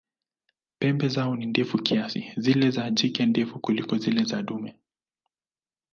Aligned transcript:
Pembe 0.79 1.07
zao 1.09 1.35
ni 1.35 1.45
ndefu 1.45 1.77
kiasi, 1.77 2.33
zile 2.37 2.71
za 2.71 2.89
jike 2.91 3.25
ndefu 3.25 3.59
kuliko 3.59 3.97
zile 3.97 4.23
za 4.23 4.43
dume. 4.43 4.79